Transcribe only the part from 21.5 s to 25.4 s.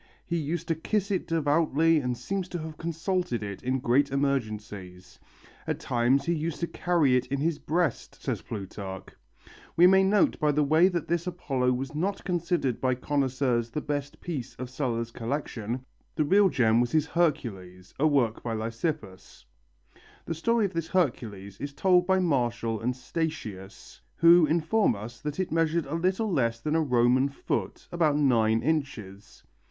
is told by Martial and Statius, who inform us that